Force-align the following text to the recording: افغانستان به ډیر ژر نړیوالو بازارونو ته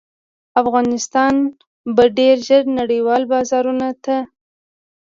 افغانستان 0.61 1.33
به 1.95 2.03
ډیر 2.17 2.35
ژر 2.47 2.63
نړیوالو 2.79 3.29
بازارونو 3.31 3.89
ته 4.05 4.17